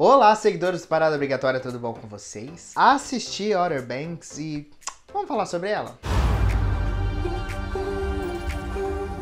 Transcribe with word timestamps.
Olá, 0.00 0.32
seguidores 0.36 0.82
do 0.82 0.86
Parada 0.86 1.16
Obrigatória, 1.16 1.58
tudo 1.58 1.76
bom 1.76 1.92
com 1.92 2.06
vocês? 2.06 2.72
Assisti 2.76 3.52
Outer 3.52 3.84
Banks 3.84 4.38
e 4.38 4.70
vamos 5.12 5.26
falar 5.26 5.44
sobre 5.44 5.70
ela. 5.70 5.98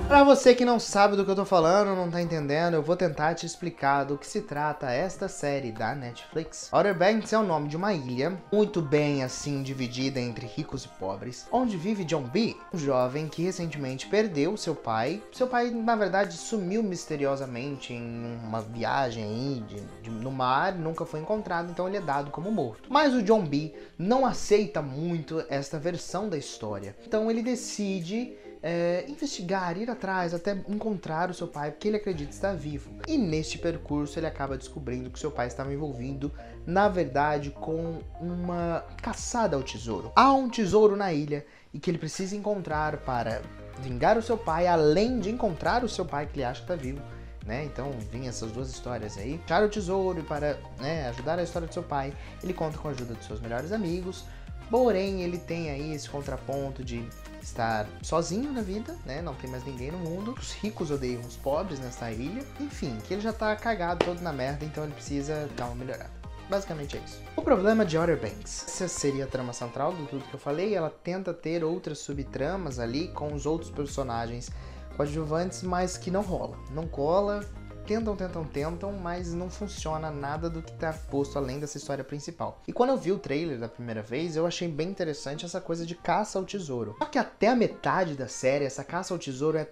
Pra 0.08 0.22
você 0.22 0.54
que 0.54 0.64
não 0.64 0.78
sabe 0.78 1.16
do 1.16 1.24
que 1.24 1.30
eu 1.32 1.34
tô 1.34 1.44
falando, 1.44 1.96
não 1.96 2.08
tá 2.08 2.22
entendendo, 2.22 2.74
eu 2.74 2.82
vou 2.82 2.96
tentar 2.96 3.34
te 3.34 3.44
explicar 3.44 4.04
do 4.04 4.16
que 4.16 4.26
se 4.26 4.40
trata 4.40 4.88
esta 4.88 5.26
série 5.26 5.72
da 5.72 5.96
Netflix. 5.96 6.68
Outer 6.72 6.96
Banks 6.96 7.32
é 7.32 7.38
o 7.38 7.42
nome 7.42 7.68
de 7.68 7.76
uma 7.76 7.92
ilha, 7.92 8.40
muito 8.52 8.80
bem 8.80 9.24
assim 9.24 9.64
dividida 9.64 10.20
entre 10.20 10.46
ricos 10.46 10.84
e 10.84 10.88
pobres, 10.88 11.48
onde 11.50 11.76
vive 11.76 12.04
John 12.04 12.22
B, 12.22 12.56
um 12.72 12.78
jovem 12.78 13.26
que 13.26 13.42
recentemente 13.42 14.06
perdeu 14.06 14.56
seu 14.56 14.76
pai. 14.76 15.20
Seu 15.32 15.48
pai, 15.48 15.70
na 15.70 15.96
verdade, 15.96 16.34
sumiu 16.36 16.84
misteriosamente 16.84 17.92
em 17.92 18.38
uma 18.44 18.62
viagem 18.62 19.24
aí 19.24 19.64
de, 19.66 19.80
de, 20.02 20.10
no 20.10 20.30
mar, 20.30 20.72
nunca 20.72 21.04
foi 21.04 21.18
encontrado, 21.18 21.68
então 21.72 21.88
ele 21.88 21.96
é 21.96 22.00
dado 22.00 22.30
como 22.30 22.52
morto. 22.52 22.88
Mas 22.88 23.12
o 23.12 23.22
John 23.22 23.44
B 23.44 23.74
não 23.98 24.24
aceita 24.24 24.80
muito 24.80 25.44
esta 25.48 25.80
versão 25.80 26.28
da 26.28 26.38
história, 26.38 26.96
então 27.04 27.28
ele 27.28 27.42
decide 27.42 28.36
é, 28.68 29.04
investigar, 29.08 29.78
ir 29.78 29.88
atrás, 29.88 30.34
até 30.34 30.50
encontrar 30.68 31.30
o 31.30 31.34
seu 31.34 31.46
pai, 31.46 31.70
porque 31.70 31.86
ele 31.86 31.98
acredita 31.98 32.32
estar 32.32 32.52
vivo. 32.52 32.90
E 33.06 33.16
neste 33.16 33.58
percurso 33.58 34.18
ele 34.18 34.26
acaba 34.26 34.58
descobrindo 34.58 35.08
que 35.08 35.20
seu 35.20 35.30
pai 35.30 35.46
estava 35.46 35.72
envolvido, 35.72 36.32
na 36.66 36.88
verdade, 36.88 37.50
com 37.50 38.00
uma 38.20 38.84
caçada 39.00 39.54
ao 39.54 39.62
tesouro. 39.62 40.10
Há 40.16 40.32
um 40.32 40.50
tesouro 40.50 40.96
na 40.96 41.12
ilha 41.12 41.46
e 41.72 41.78
que 41.78 41.88
ele 41.88 41.96
precisa 41.96 42.34
encontrar 42.34 42.96
para 42.96 43.40
vingar 43.78 44.18
o 44.18 44.22
seu 44.22 44.36
pai, 44.36 44.66
além 44.66 45.20
de 45.20 45.30
encontrar 45.30 45.84
o 45.84 45.88
seu 45.88 46.04
pai 46.04 46.26
que 46.26 46.40
ele 46.40 46.44
acha 46.44 46.64
que 46.64 46.72
está 46.72 46.74
vivo. 46.74 47.00
Né? 47.46 47.62
Então 47.66 47.92
vinha 48.10 48.30
essas 48.30 48.50
duas 48.50 48.68
histórias 48.68 49.16
aí. 49.16 49.40
Achar 49.44 49.62
o 49.62 49.68
tesouro 49.68 50.18
e 50.18 50.22
para 50.24 50.58
né, 50.80 51.08
ajudar 51.10 51.38
a 51.38 51.44
história 51.44 51.68
do 51.68 51.72
seu 51.72 51.84
pai, 51.84 52.12
ele 52.42 52.52
conta 52.52 52.76
com 52.78 52.88
a 52.88 52.90
ajuda 52.90 53.14
dos 53.14 53.26
seus 53.26 53.40
melhores 53.40 53.70
amigos. 53.70 54.24
Porém, 54.68 55.22
ele 55.22 55.38
tem 55.38 55.70
aí 55.70 55.94
esse 55.94 56.10
contraponto 56.10 56.82
de 56.82 57.08
estar 57.46 57.86
sozinho 58.02 58.52
na 58.52 58.60
vida, 58.60 58.96
né? 59.06 59.22
Não 59.22 59.34
tem 59.34 59.48
mais 59.48 59.64
ninguém 59.64 59.90
no 59.90 59.98
mundo. 59.98 60.34
Os 60.38 60.52
ricos 60.52 60.90
odeiam 60.90 61.20
os 61.22 61.36
pobres 61.36 61.78
nessa 61.78 62.10
ilha. 62.10 62.44
Enfim, 62.60 62.98
que 63.06 63.14
ele 63.14 63.20
já 63.22 63.32
tá 63.32 63.54
cagado 63.54 64.04
todo 64.04 64.20
na 64.20 64.32
merda, 64.32 64.64
então 64.64 64.84
ele 64.84 64.92
precisa 64.92 65.48
dar 65.56 65.66
uma 65.66 65.76
melhorada. 65.76 66.10
Basicamente 66.48 66.96
é 66.96 67.00
isso. 67.00 67.22
O 67.36 67.42
problema 67.42 67.84
de 67.84 67.96
Outer 67.96 68.20
Banks. 68.20 68.64
Essa 68.68 68.88
seria 68.88 69.24
a 69.24 69.26
trama 69.26 69.52
central 69.52 69.92
do 69.92 70.06
tudo 70.06 70.24
que 70.24 70.34
eu 70.34 70.40
falei. 70.40 70.74
Ela 70.74 70.90
tenta 70.90 71.32
ter 71.32 71.64
outras 71.64 71.98
subtramas 71.98 72.78
ali 72.78 73.08
com 73.08 73.32
os 73.32 73.46
outros 73.46 73.70
personagens 73.70 74.50
coadjuvantes, 74.96 75.62
mas 75.62 75.96
que 75.96 76.10
não 76.10 76.22
rola. 76.22 76.56
Não 76.70 76.86
cola, 76.86 77.44
tentam, 77.86 78.16
tentam, 78.16 78.44
tentam, 78.44 78.92
mas 78.92 79.32
não 79.32 79.48
funciona 79.48 80.10
nada 80.10 80.50
do 80.50 80.60
que 80.60 80.72
tá 80.72 80.92
posto 80.92 81.38
além 81.38 81.60
dessa 81.60 81.78
história 81.78 82.02
principal. 82.02 82.60
E 82.66 82.72
quando 82.72 82.90
eu 82.90 82.96
vi 82.96 83.12
o 83.12 83.18
trailer 83.18 83.58
da 83.58 83.68
primeira 83.68 84.02
vez, 84.02 84.34
eu 84.34 84.44
achei 84.44 84.68
bem 84.68 84.88
interessante 84.88 85.44
essa 85.44 85.60
coisa 85.60 85.86
de 85.86 85.94
caça 85.94 86.38
ao 86.38 86.44
tesouro. 86.44 86.96
Só 86.98 87.04
que 87.04 87.18
até 87.18 87.48
a 87.48 87.56
metade 87.56 88.14
da 88.14 88.26
série, 88.26 88.64
essa 88.64 88.82
caça 88.82 89.14
ao 89.14 89.18
tesouro 89.18 89.56
é 89.56 89.68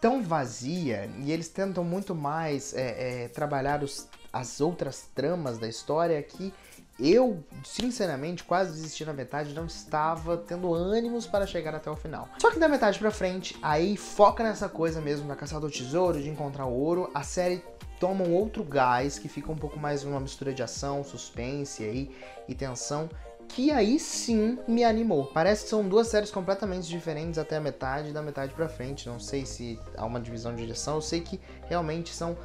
tão 0.00 0.22
vazia 0.22 1.10
e 1.18 1.32
eles 1.32 1.48
tentam 1.48 1.82
muito 1.82 2.14
mais 2.14 2.74
é, 2.74 3.24
é, 3.24 3.28
trabalhar 3.28 3.82
os, 3.82 4.06
as 4.32 4.60
outras 4.60 5.08
tramas 5.14 5.58
da 5.58 5.66
história 5.66 6.22
que 6.22 6.52
eu, 6.98 7.44
sinceramente, 7.64 8.42
quase 8.42 8.72
desisti 8.72 9.04
na 9.04 9.12
metade, 9.12 9.54
não 9.54 9.66
estava 9.66 10.36
tendo 10.36 10.74
ânimos 10.74 11.26
para 11.26 11.46
chegar 11.46 11.74
até 11.74 11.90
o 11.90 11.96
final. 11.96 12.28
Só 12.40 12.50
que 12.50 12.58
da 12.58 12.68
metade 12.68 12.98
pra 12.98 13.10
frente, 13.10 13.56
aí 13.62 13.96
foca 13.96 14.42
nessa 14.42 14.68
coisa 14.68 15.00
mesmo 15.00 15.28
da 15.28 15.36
caçada 15.36 15.64
ao 15.64 15.70
tesouro, 15.70 16.20
de 16.20 16.28
encontrar 16.28 16.66
ouro, 16.66 17.10
a 17.14 17.22
série 17.22 17.62
toma 18.00 18.24
um 18.24 18.34
outro 18.34 18.64
gás 18.64 19.18
que 19.18 19.28
fica 19.28 19.50
um 19.50 19.56
pouco 19.56 19.78
mais 19.78 20.04
uma 20.04 20.20
mistura 20.20 20.52
de 20.52 20.62
ação, 20.62 21.04
suspense 21.04 21.84
aí 21.84 22.10
e 22.48 22.54
tensão 22.54 23.08
que 23.48 23.70
aí 23.70 23.98
sim 23.98 24.58
me 24.68 24.84
animou. 24.84 25.26
Parece 25.26 25.64
que 25.64 25.70
são 25.70 25.88
duas 25.88 26.08
séries 26.08 26.30
completamente 26.30 26.86
diferentes 26.86 27.38
até 27.38 27.56
a 27.56 27.60
metade, 27.60 28.12
da 28.12 28.22
metade 28.22 28.52
para 28.52 28.68
frente. 28.68 29.08
Não 29.08 29.18
sei 29.18 29.46
se 29.46 29.80
há 29.96 30.04
uma 30.04 30.20
divisão 30.20 30.54
de 30.54 30.62
direção, 30.62 30.96
eu 30.96 31.00
sei 31.00 31.20
que 31.22 31.40
realmente 31.66 32.14
são 32.14 32.36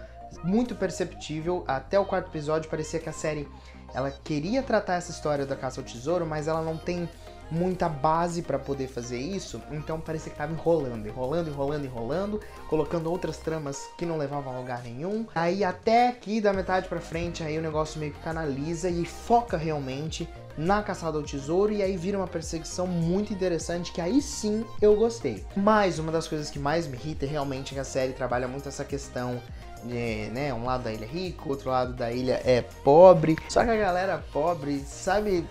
muito 0.44 0.76
perceptível. 0.76 1.64
Até 1.68 2.00
o 2.00 2.06
quarto 2.06 2.30
episódio 2.30 2.70
parecia 2.70 3.00
que 3.00 3.10
a 3.10 3.14
série 3.14 3.48
ela 3.94 4.12
queria 4.12 4.62
tratar 4.64 4.96
essa 4.96 5.12
história 5.12 5.46
da 5.46 5.56
caça 5.56 5.80
ao 5.80 5.86
tesouro, 5.86 6.26
mas 6.26 6.48
ela 6.48 6.62
não 6.62 6.78
tem 6.78 7.08
muita 7.52 7.88
base 7.88 8.42
para 8.42 8.58
poder 8.58 8.88
fazer 8.88 9.20
isso, 9.20 9.62
então 9.72 10.00
parecia 10.00 10.32
que 10.32 10.38
tava 10.38 10.52
enrolando, 10.52 11.08
enrolando, 11.08 11.50
enrolando, 11.50 11.86
enrolando, 11.86 12.42
colocando 12.68 13.12
outras 13.12 13.38
tramas 13.38 13.80
que 13.98 14.06
não 14.06 14.18
levavam 14.18 14.56
a 14.56 14.60
lugar 14.60 14.82
nenhum. 14.82 15.28
Aí 15.36 15.64
até 15.64 16.08
aqui 16.08 16.42
da 16.42 16.52
metade 16.52 16.88
para 16.88 17.00
frente, 17.00 17.44
aí 17.44 17.58
o 17.58 17.62
negócio 17.62 18.00
meio 18.00 18.14
que 18.14 18.20
canaliza 18.22 18.90
e 18.90 19.06
foca 19.06 19.56
realmente 19.56 20.28
na 20.58 20.84
caçada 20.84 21.18
ao 21.18 21.24
tesouro 21.24 21.74
e 21.74 21.82
aí 21.82 21.98
vira 21.98 22.18
uma 22.18 22.28
perseguição 22.28 22.86
muito 22.86 23.34
interessante 23.34 23.92
que 23.92 24.02
aí 24.02 24.22
sim 24.22 24.66
eu 24.82 24.96
gostei. 24.96 25.46
Mas 25.56 26.00
uma 26.00 26.12
das 26.12 26.28
coisas 26.28 26.50
que 26.50 26.60
mais 26.60 26.88
me 26.88 26.96
irrita 26.96 27.26
é 27.26 27.30
realmente 27.30 27.74
que 27.74 27.80
a 27.80 27.84
série 27.84 28.14
trabalha 28.14 28.48
muito 28.48 28.70
essa 28.70 28.86
questão 28.86 29.42
de, 29.86 30.30
né, 30.32 30.54
um 30.54 30.66
lado 30.66 30.84
da 30.84 30.92
ilha 30.92 31.06
é 31.06 31.08
rico, 31.08 31.50
outro 31.50 31.70
lado 31.70 31.94
da 31.94 32.12
ilha 32.12 32.42
é 32.44 32.62
pobre. 32.62 33.38
Só 33.50 33.64
que 33.64 33.72
a 33.72 33.76
galera 33.76 34.24
pobre, 34.32 34.80
sabe, 34.80 35.48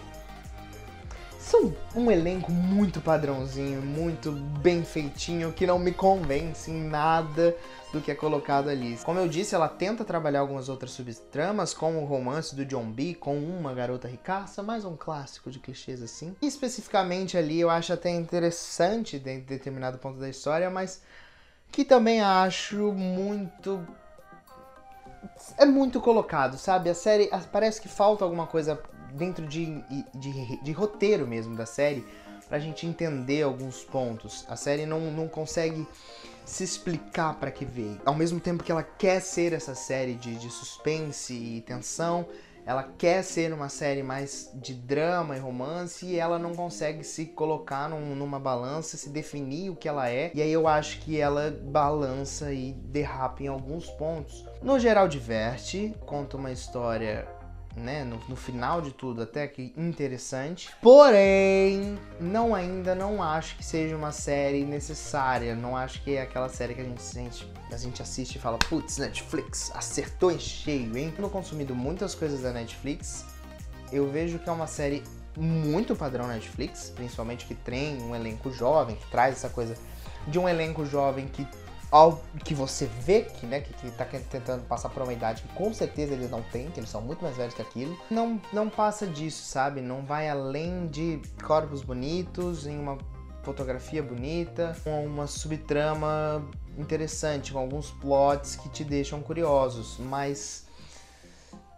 são 1.39 1.75
um 1.95 2.11
elenco 2.11 2.51
muito 2.51 3.01
padrãozinho, 3.01 3.83
muito 3.83 4.33
bem 4.33 4.85
feitinho, 4.85 5.53
que 5.53 5.67
não 5.67 5.79
me 5.79 5.93
convence 5.93 6.71
em 6.71 6.83
nada 6.83 7.55
do 7.93 8.01
que 8.01 8.11
é 8.11 8.15
colocado 8.15 8.71
ali. 8.71 8.97
Como 9.05 9.19
eu 9.19 9.29
disse, 9.29 9.55
ela 9.55 9.69
tenta 9.69 10.05
trabalhar 10.05 10.41
algumas 10.41 10.69
outras 10.69 10.93
subtramas, 10.93 11.75
como 11.75 12.01
o 12.01 12.05
romance 12.07 12.55
do 12.55 12.65
John 12.65 12.91
B 12.91 13.15
com 13.15 13.37
uma 13.39 13.75
garota 13.75 14.09
ricaça, 14.09 14.63
mais 14.63 14.85
um 14.85 14.97
clássico 14.97 15.51
de 15.51 15.59
clichês 15.59 16.01
assim. 16.01 16.35
E 16.41 16.47
especificamente 16.47 17.37
ali 17.37 17.61
eu 17.61 17.69
acho 17.69 17.93
até 17.93 18.09
interessante 18.09 19.19
de 19.19 19.39
determinado 19.41 19.99
ponto 19.99 20.19
da 20.19 20.29
história, 20.29 20.71
mas 20.71 21.03
que 21.71 21.85
também 21.85 22.21
acho 22.21 22.93
muito 22.93 23.85
é 25.57 25.65
muito 25.65 26.01
colocado, 26.01 26.57
sabe? 26.57 26.91
A 26.91 26.95
série 26.95 27.31
parece 27.51 27.81
que 27.81 27.89
falta 27.89 28.25
alguma 28.25 28.47
coisa 28.47 28.81
dentro 29.13 29.47
de, 29.47 29.83
de, 30.15 30.63
de 30.63 30.73
roteiro 30.73 31.27
mesmo 31.27 31.55
da 31.55 31.67
série 31.67 32.05
pra 32.49 32.59
gente 32.59 32.87
entender 32.87 33.43
alguns 33.43 33.83
pontos. 33.83 34.45
A 34.49 34.57
série 34.57 34.85
não, 34.85 35.01
não 35.11 35.29
consegue 35.29 35.87
se 36.45 36.65
explicar 36.65 37.35
para 37.39 37.51
que 37.51 37.65
veio. 37.65 38.01
Ao 38.05 38.15
mesmo 38.15 38.41
tempo 38.41 38.63
que 38.63 38.71
ela 38.71 38.83
quer 38.83 39.21
ser 39.21 39.53
essa 39.53 39.75
série 39.75 40.15
de, 40.15 40.35
de 40.35 40.51
suspense 40.51 41.33
e 41.33 41.61
tensão, 41.63 42.27
ela 42.65 42.85
quer 42.97 43.23
ser 43.25 43.53
uma 43.53 43.69
série 43.69 44.03
mais 44.03 44.51
de 44.55 44.75
drama 44.75 45.37
e 45.37 45.41
romance 45.41 46.07
e 46.07 46.19
ela 46.19 46.39
não 46.39 46.55
consegue 46.55 47.03
se 47.03 47.27
colocar 47.27 47.89
num, 47.89 48.15
numa 48.15 48.39
balança, 48.39 48.97
se 48.97 49.09
definir 49.09 49.71
o 49.71 49.77
que 49.77 49.89
ela 49.89 50.09
é. 50.09 50.31
E 50.35 50.41
aí 50.41 50.53
eu 50.53 50.69
acho 50.69 51.01
que 51.01 51.19
ela 51.19 51.51
balança 51.51 52.53
e 52.53 52.73
derrapa 52.73 53.43
em 53.43 53.49
alguns 53.49 53.91
pontos. 53.91 54.47
No 54.63 54.79
geral, 54.79 55.09
diverte, 55.09 55.93
conta 56.07 56.37
uma 56.37 56.53
história 56.53 57.27
né, 57.75 58.05
no, 58.05 58.21
no, 58.29 58.37
final 58.37 58.81
de 58.81 58.93
tudo, 58.93 59.23
até 59.23 59.49
que 59.49 59.73
interessante. 59.77 60.71
Porém, 60.81 61.99
não 62.21 62.55
ainda 62.55 62.95
não 62.95 63.21
acho 63.21 63.57
que 63.57 63.65
seja 63.65 63.97
uma 63.97 64.13
série 64.13 64.65
necessária. 64.65 65.57
Não 65.57 65.77
acho 65.77 66.03
que 66.03 66.15
é 66.15 66.23
aquela 66.23 66.49
série 66.49 66.75
que 66.75 66.81
a 66.81 66.85
gente 66.85 67.03
sente, 67.03 67.51
a 67.73 67.77
gente 67.77 68.01
assiste 68.01 68.37
e 68.37 68.39
fala, 68.39 68.57
putz, 68.59 68.99
Netflix, 68.99 69.73
acertou 69.75 70.31
em 70.31 70.39
cheio, 70.39 70.97
hein? 70.97 71.13
Tendo 71.15 71.29
consumido 71.29 71.75
muitas 71.75 72.15
coisas 72.15 72.43
da 72.43 72.53
Netflix, 72.53 73.25
eu 73.91 74.09
vejo 74.09 74.39
que 74.39 74.49
é 74.49 74.53
uma 74.53 74.69
série 74.69 75.03
muito 75.37 75.97
padrão 75.97 76.29
Netflix, 76.29 76.93
principalmente 76.95 77.47
que 77.47 77.55
tem 77.55 78.01
um 78.03 78.15
elenco 78.15 78.53
jovem, 78.53 78.95
que 78.95 79.11
traz 79.11 79.37
essa 79.37 79.49
coisa 79.49 79.75
de 80.29 80.39
um 80.39 80.49
elenco 80.49 80.85
jovem 80.85 81.27
que 81.27 81.47
ao 81.93 82.23
que 82.43 82.55
você 82.55 82.87
vê 82.87 83.21
que, 83.21 83.45
né, 83.45 83.61
que, 83.61 83.75
que 83.75 83.91
tá 83.91 84.07
tentando 84.07 84.65
passar 84.65 84.89
por 84.89 85.03
uma 85.03 85.13
idade 85.13 85.43
que 85.43 85.49
com 85.55 85.75
certeza 85.75 86.15
eles 86.15 86.31
não 86.31 86.43
têm, 86.43 86.71
que 86.71 86.81
eles 86.81 86.89
são 86.89 87.03
muito 87.03 87.23
mais 87.23 87.37
velhos 87.37 87.53
que 87.53 87.61
aquilo, 87.61 87.97
não, 88.11 88.41
não 88.51 88.71
passa 88.71 89.07
disso, 89.07 89.45
sabe? 89.45 89.83
Não 89.83 90.03
vai 90.03 90.31
além 90.31 90.87
de 90.87 91.21
corpos 91.45 91.83
bonitos, 91.83 92.67
em 92.67 92.79
uma 92.79 92.97
fotografia 93.43 94.03
bonita, 94.03 94.75
com 94.83 95.05
uma 95.05 95.27
subtrama 95.27 96.43
interessante, 96.79 97.53
com 97.53 97.59
alguns 97.59 97.91
plots 97.91 98.57
que 98.57 98.71
te 98.71 98.85
deixam 98.85 99.21
curiosos, 99.21 99.99
mas 99.99 100.67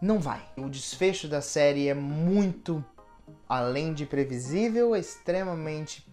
não 0.00 0.20
vai. 0.20 0.44
O 0.56 0.68
desfecho 0.68 1.26
da 1.26 1.40
série 1.40 1.88
é 1.88 1.94
muito 1.94 2.84
além 3.48 3.92
de 3.92 4.06
previsível, 4.06 4.94
é 4.94 5.00
extremamente 5.00 6.06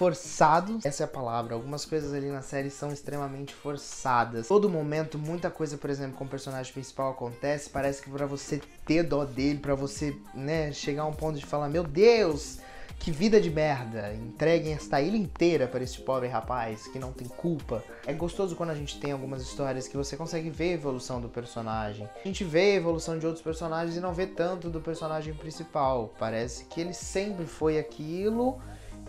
forçado. 0.00 0.78
Essa 0.82 1.02
é 1.02 1.04
a 1.04 1.08
palavra. 1.08 1.54
Algumas 1.54 1.84
coisas 1.84 2.14
ali 2.14 2.30
na 2.30 2.40
série 2.40 2.70
são 2.70 2.90
extremamente 2.90 3.52
forçadas. 3.52 4.48
Todo 4.48 4.66
momento, 4.66 5.18
muita 5.18 5.50
coisa, 5.50 5.76
por 5.76 5.90
exemplo, 5.90 6.16
com 6.16 6.24
o 6.24 6.28
personagem 6.28 6.72
principal 6.72 7.10
acontece, 7.10 7.68
parece 7.68 8.00
que 8.00 8.08
para 8.08 8.24
você 8.24 8.62
ter 8.86 9.02
dó 9.02 9.26
dele, 9.26 9.58
para 9.58 9.74
você, 9.74 10.16
né, 10.34 10.72
chegar 10.72 11.02
a 11.02 11.06
um 11.06 11.12
ponto 11.12 11.38
de 11.38 11.44
falar, 11.44 11.68
meu 11.68 11.84
Deus, 11.84 12.60
Que 13.00 13.10
vida 13.10 13.40
de 13.40 13.48
merda! 13.48 14.12
Entreguem 14.12 14.74
esta 14.74 15.00
ilha 15.00 15.16
inteira 15.16 15.66
para 15.66 15.82
este 15.82 16.02
pobre 16.02 16.28
rapaz 16.28 16.86
que 16.86 16.98
não 16.98 17.12
tem 17.12 17.26
culpa. 17.26 17.82
É 18.06 18.12
gostoso 18.12 18.54
quando 18.54 18.70
a 18.70 18.74
gente 18.74 19.00
tem 19.00 19.12
algumas 19.12 19.40
histórias 19.40 19.88
que 19.88 19.96
você 19.96 20.18
consegue 20.18 20.50
ver 20.50 20.72
a 20.72 20.74
evolução 20.74 21.18
do 21.18 21.26
personagem. 21.26 22.06
A 22.22 22.28
gente 22.28 22.44
vê 22.44 22.72
a 22.72 22.74
evolução 22.74 23.18
de 23.18 23.24
outros 23.24 23.42
personagens 23.42 23.96
e 23.96 24.00
não 24.00 24.12
vê 24.12 24.26
tanto 24.26 24.68
do 24.68 24.82
personagem 24.82 25.32
principal. 25.32 26.12
Parece 26.18 26.66
que 26.66 26.78
ele 26.78 26.92
sempre 26.92 27.46
foi 27.46 27.78
aquilo 27.78 28.60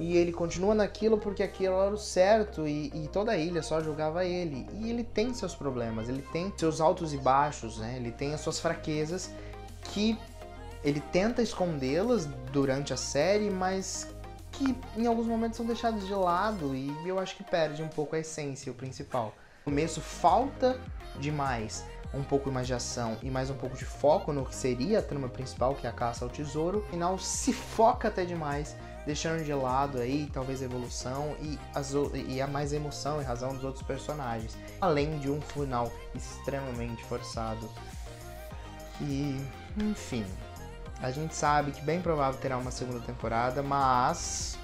e 0.02 0.18
ele 0.18 0.32
continua 0.32 0.74
naquilo 0.74 1.16
porque 1.20 1.44
aquilo 1.44 1.80
era 1.80 1.94
o 1.94 1.98
certo 1.98 2.68
e, 2.68 2.88
e, 2.88 3.08
toda 3.08 3.34
a 3.34 3.38
ilha 3.38 3.62
só 3.62 3.80
julgava 3.80 4.26
ele. 4.26 4.68
E 4.80 4.90
ele 4.90 5.04
tem 5.04 5.32
seus 5.32 5.54
problemas, 5.54 6.10
ele 6.10 6.24
tem 6.34 6.52
seus 6.58 6.82
altos 6.82 7.14
e 7.14 7.18
baixos, 7.18 7.78
né? 7.78 7.98
Ele 7.98 8.12
tem 8.12 8.34
as 8.34 8.42
suas 8.42 8.60
fraquezas 8.60 9.30
que 9.84 10.18
ele 10.84 11.00
tenta 11.12 11.44
escondê-las 11.44 12.26
durante 12.52 12.92
a 12.92 12.98
série, 12.98 13.52
mas 13.52 14.08
que 14.52 14.76
em 14.98 15.06
alguns 15.06 15.28
momentos 15.28 15.58
são 15.58 15.68
deixados 15.68 16.08
de 16.08 16.16
lado 16.16 16.76
e 16.76 16.92
eu 17.08 17.20
acho 17.20 17.36
que 17.36 17.44
perde 17.44 17.84
um 17.84 17.88
pouco 17.88 18.16
a 18.16 18.20
essência, 18.20 18.72
o 18.72 18.76
principal. 18.76 19.36
No 19.60 19.66
começo 19.66 20.02
falta 20.02 20.80
demais 21.20 21.86
um 22.12 22.24
pouco 22.24 22.52
mais 22.52 22.66
de 22.66 22.74
ação 22.74 23.18
e 23.22 23.30
mais 23.30 23.52
um 23.52 23.56
pouco 23.56 23.78
de 23.78 23.86
foco 23.86 24.34
no 24.34 24.46
que 24.46 24.56
seria 24.56 24.98
a 24.98 25.02
trama 25.02 25.30
principal, 25.30 25.76
que 25.76 25.86
é 25.86 25.90
a 25.92 25.94
caça 25.94 26.26
ao 26.26 26.30
tesouro. 26.32 26.80
No 26.80 26.88
final 26.88 27.20
se 27.20 27.54
foca 27.54 28.08
até 28.08 28.26
demais, 28.26 28.76
deixando 29.06 29.44
de 29.44 29.54
lado 29.54 29.98
aí 30.00 30.30
talvez 30.34 30.62
a 30.62 30.66
evolução 30.66 31.36
e, 31.42 31.60
as, 31.74 31.94
e 32.28 32.42
a 32.42 32.48
mais 32.48 32.74
emoção 32.74 33.22
e 33.22 33.24
razão 33.24 33.54
dos 33.54 33.64
outros 33.64 33.86
personagens. 33.86 34.58
Além 34.80 35.20
de 35.20 35.30
um 35.30 35.42
final 35.42 35.92
extremamente 36.16 37.04
forçado. 37.06 37.70
E, 39.02 39.40
enfim, 39.78 40.26
a 41.02 41.10
gente 41.10 41.34
sabe 41.34 41.72
que 41.72 41.82
bem 41.82 42.02
provável 42.02 42.40
terá 42.40 42.58
uma 42.58 42.72
segunda 42.72 43.00
temporada, 43.00 43.64
mas 43.64 44.58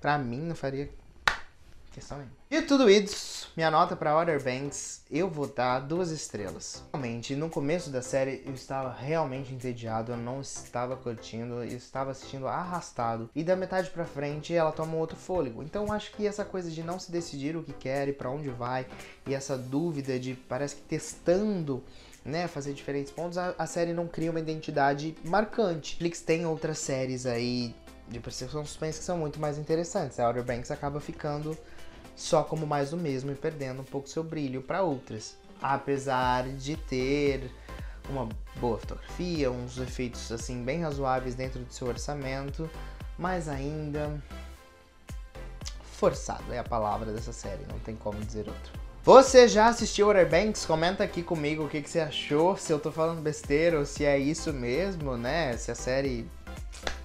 para 0.00 0.18
mim 0.18 0.40
não 0.42 0.54
faria 0.54 0.90
questão 1.92 2.18
nenhuma. 2.18 2.36
E 2.50 2.62
tudo 2.62 2.88
isso, 2.88 3.35
minha 3.56 3.70
nota 3.70 3.96
para 3.96 4.14
Outer 4.14 4.42
Banks, 4.42 5.00
eu 5.10 5.30
vou 5.30 5.46
dar 5.46 5.80
duas 5.80 6.10
estrelas. 6.10 6.84
Realmente, 6.92 7.34
no 7.34 7.48
começo 7.48 7.88
da 7.88 8.02
série 8.02 8.42
eu 8.44 8.52
estava 8.52 8.92
realmente 8.92 9.54
entediado, 9.54 10.12
eu 10.12 10.16
não 10.18 10.42
estava 10.42 10.94
curtindo, 10.94 11.64
eu 11.64 11.76
estava 11.78 12.10
assistindo 12.10 12.46
arrastado. 12.46 13.30
E 13.34 13.42
da 13.42 13.56
metade 13.56 13.88
para 13.88 14.04
frente 14.04 14.52
ela 14.52 14.70
toma 14.72 14.96
outro 14.96 15.16
fôlego. 15.16 15.62
Então 15.62 15.90
acho 15.90 16.12
que 16.12 16.26
essa 16.26 16.44
coisa 16.44 16.70
de 16.70 16.82
não 16.82 16.98
se 16.98 17.10
decidir 17.10 17.56
o 17.56 17.62
que 17.62 17.72
quer 17.72 18.08
e 18.08 18.12
para 18.12 18.30
onde 18.30 18.50
vai, 18.50 18.86
e 19.26 19.32
essa 19.32 19.56
dúvida 19.56 20.20
de 20.20 20.34
parece 20.34 20.76
que 20.76 20.82
testando 20.82 21.82
né, 22.22 22.46
fazer 22.46 22.74
diferentes 22.74 23.10
pontos, 23.10 23.38
a, 23.38 23.54
a, 23.56 23.66
série 23.66 23.94
não 23.94 24.06
cria 24.06 24.30
uma 24.30 24.40
identidade 24.40 25.16
marcante. 25.24 25.94
Netflix 25.94 26.20
tem 26.20 26.44
outras 26.44 26.78
séries 26.78 27.24
aí 27.24 27.74
de 28.06 28.20
percepção 28.20 28.64
suspense 28.66 28.98
que 28.98 29.04
são 29.04 29.16
muito 29.16 29.40
mais 29.40 29.56
interessantes. 29.56 30.20
A 30.20 30.26
Outer 30.26 30.44
Banks 30.44 30.70
acaba 30.70 31.00
ficando 31.00 31.56
só 32.16 32.42
como 32.42 32.66
mais 32.66 32.92
o 32.92 32.96
mesmo 32.96 33.30
e 33.30 33.34
perdendo 33.34 33.82
um 33.82 33.84
pouco 33.84 34.08
seu 34.08 34.24
brilho 34.24 34.62
para 34.62 34.82
outras. 34.82 35.36
Apesar 35.60 36.48
de 36.48 36.76
ter 36.76 37.50
uma 38.08 38.28
boa 38.58 38.78
fotografia, 38.78 39.50
uns 39.50 39.78
efeitos 39.78 40.32
assim 40.32 40.64
bem 40.64 40.82
razoáveis 40.82 41.34
dentro 41.34 41.60
do 41.60 41.72
seu 41.72 41.86
orçamento, 41.88 42.68
mas 43.18 43.48
ainda 43.48 44.20
forçado 45.82 46.52
é 46.52 46.58
a 46.58 46.64
palavra 46.64 47.12
dessa 47.12 47.32
série, 47.32 47.64
não 47.70 47.78
tem 47.80 47.94
como 47.94 48.18
dizer 48.20 48.48
outro. 48.48 48.72
Você 49.02 49.46
já 49.46 49.68
assistiu 49.68 50.08
Outer 50.08 50.28
Banks? 50.28 50.66
Comenta 50.66 51.04
aqui 51.04 51.22
comigo 51.22 51.64
o 51.64 51.68
que, 51.68 51.80
que 51.80 51.88
você 51.88 52.00
achou, 52.00 52.56
se 52.56 52.72
eu 52.72 52.78
tô 52.78 52.90
falando 52.90 53.22
besteira 53.22 53.78
ou 53.78 53.86
se 53.86 54.04
é 54.04 54.18
isso 54.18 54.52
mesmo, 54.52 55.16
né? 55.16 55.56
Se 55.56 55.70
a 55.70 55.76
série 55.76 56.28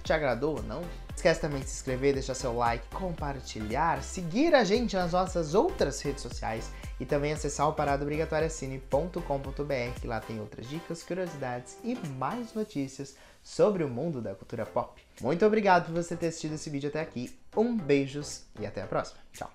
te 0.02 0.12
agradou 0.12 0.56
ou 0.56 0.62
não. 0.64 0.82
Esquece 1.22 1.40
também 1.40 1.60
de 1.60 1.68
se 1.68 1.76
inscrever, 1.76 2.14
deixar 2.14 2.34
seu 2.34 2.52
like, 2.52 2.84
compartilhar, 2.88 4.02
seguir 4.02 4.56
a 4.56 4.64
gente 4.64 4.96
nas 4.96 5.12
nossas 5.12 5.54
outras 5.54 6.00
redes 6.00 6.20
sociais 6.20 6.68
e 6.98 7.06
também 7.06 7.32
acessar 7.32 7.68
o 7.68 7.74
paradobrigatoriacine.com.br, 7.74 10.00
que 10.00 10.08
lá 10.08 10.18
tem 10.18 10.40
outras 10.40 10.68
dicas, 10.68 11.04
curiosidades 11.04 11.78
e 11.84 11.94
mais 12.18 12.52
notícias 12.54 13.14
sobre 13.40 13.84
o 13.84 13.88
mundo 13.88 14.20
da 14.20 14.34
cultura 14.34 14.66
pop. 14.66 15.00
Muito 15.20 15.46
obrigado 15.46 15.86
por 15.86 15.94
você 15.94 16.16
ter 16.16 16.26
assistido 16.26 16.56
esse 16.56 16.68
vídeo 16.68 16.88
até 16.88 17.00
aqui, 17.00 17.32
um 17.56 17.76
beijos 17.76 18.42
e 18.58 18.66
até 18.66 18.82
a 18.82 18.86
próxima. 18.88 19.20
Tchau! 19.32 19.48